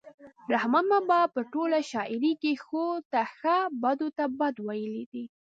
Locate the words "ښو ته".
2.63-3.21